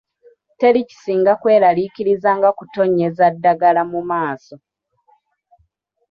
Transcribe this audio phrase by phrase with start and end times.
[0.59, 4.55] Teri kisinga kweralariikiriza nga kutonnyeza ddagala mu maaso.